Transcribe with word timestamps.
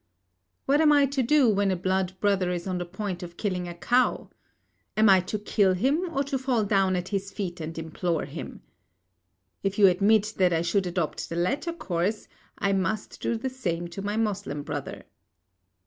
What 0.65 0.81
am 0.81 0.91
I 0.91 1.05
to 1.05 1.21
do 1.21 1.47
when 1.47 1.69
a 1.69 1.75
blood 1.75 2.13
brother 2.19 2.49
is 2.49 2.65
on 2.65 2.79
the 2.79 2.85
point 2.87 3.21
of 3.21 3.37
killing 3.37 3.67
a 3.67 3.75
cow? 3.75 4.31
Am 4.97 5.07
I 5.11 5.19
to 5.19 5.37
kill 5.37 5.73
him, 5.75 6.09
or 6.11 6.23
to 6.23 6.39
fall 6.39 6.63
down 6.63 6.95
at 6.95 7.09
his 7.09 7.29
feet 7.31 7.61
and 7.61 7.77
implore 7.77 8.25
him? 8.25 8.63
If 9.61 9.77
you 9.77 9.85
admit 9.85 10.33
that 10.37 10.53
I 10.53 10.63
should 10.63 10.87
adopt 10.87 11.29
the 11.29 11.35
latter 11.35 11.71
course, 11.71 12.27
I 12.57 12.73
must 12.73 13.21
do 13.21 13.37
the 13.37 13.47
same 13.51 13.89
to 13.89 14.01
my 14.01 14.17
Moslem 14.17 14.63
brother. 14.63 15.03